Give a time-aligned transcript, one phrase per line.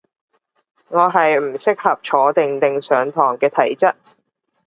[0.87, 3.93] 我係唔適合坐定定上堂嘅體質